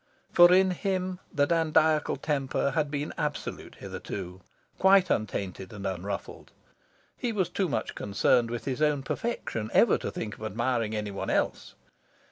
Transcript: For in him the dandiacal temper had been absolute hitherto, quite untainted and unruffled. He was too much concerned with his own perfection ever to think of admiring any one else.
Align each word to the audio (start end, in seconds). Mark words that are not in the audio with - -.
For 0.31 0.51
in 0.51 0.71
him 0.71 1.19
the 1.31 1.45
dandiacal 1.45 2.19
temper 2.23 2.71
had 2.71 2.89
been 2.89 3.13
absolute 3.19 3.75
hitherto, 3.75 4.41
quite 4.79 5.11
untainted 5.11 5.71
and 5.71 5.85
unruffled. 5.85 6.49
He 7.15 7.31
was 7.31 7.49
too 7.49 7.69
much 7.69 7.93
concerned 7.93 8.49
with 8.49 8.65
his 8.65 8.81
own 8.81 9.03
perfection 9.03 9.69
ever 9.75 9.99
to 9.99 10.09
think 10.09 10.33
of 10.39 10.43
admiring 10.43 10.95
any 10.95 11.11
one 11.11 11.29
else. 11.29 11.75